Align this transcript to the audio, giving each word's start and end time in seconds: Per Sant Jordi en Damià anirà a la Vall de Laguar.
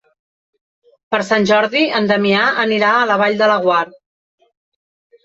Per 1.15 1.19
Sant 1.27 1.43
Jordi 1.51 1.83
en 1.99 2.09
Damià 2.11 2.45
anirà 2.63 2.89
a 2.95 3.05
la 3.11 3.19
Vall 3.23 3.37
de 3.43 3.51
Laguar. 3.53 3.83